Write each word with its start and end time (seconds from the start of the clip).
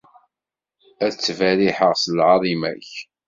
Ad 1.05 1.11
ttberriḥeɣ 1.13 1.93
s 2.01 2.03
lɛaḍima-k. 2.15 2.89